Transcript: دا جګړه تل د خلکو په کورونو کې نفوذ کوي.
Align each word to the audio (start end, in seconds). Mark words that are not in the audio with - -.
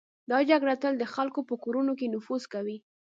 دا 0.31 0.37
جګړه 0.49 0.73
تل 0.81 0.93
د 0.99 1.05
خلکو 1.13 1.39
په 1.49 1.55
کورونو 1.63 1.91
کې 1.99 2.11
نفوذ 2.15 2.43
کوي. 2.53 2.77